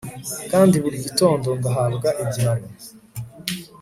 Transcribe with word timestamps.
kandi 0.51 0.75
buri 0.83 0.97
gitondo 1.05 1.47
ngahabwa 1.59 2.09
igihano 2.23 2.67